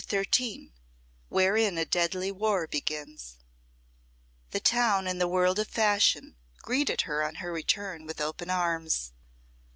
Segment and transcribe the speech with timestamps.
[0.01, 0.71] CHAPTER XIII
[1.29, 3.37] Wherein a deadly war begins
[4.49, 9.11] The town and the World of Fashion greeted her on her return with open arms.